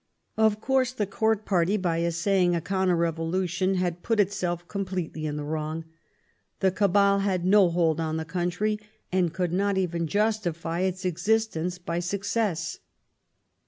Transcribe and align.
Of 0.35 0.59
course, 0.59 0.93
the 0.93 1.05
Court 1.05 1.45
party, 1.45 1.77
by 1.77 2.01
essaying 2.01 2.55
a 2.55 2.59
counter 2.59 2.95
revolution, 2.95 3.75
had 3.75 4.01
put 4.01 4.19
itself 4.19 4.67
completely 4.67 5.27
in 5.27 5.35
the 5.37 5.43
wrong; 5.43 5.85
the 6.59 6.71
cabal 6.71 7.19
had 7.19 7.45
no 7.45 7.69
hold 7.69 7.99
on 8.01 8.17
the 8.17 8.25
country, 8.25 8.79
and 9.11 9.31
could 9.31 9.53
not 9.53 9.77
even 9.77 10.07
justify 10.07 10.79
its 10.79 11.05
existence 11.05 11.77
by 11.77 11.99
success. 11.99 12.79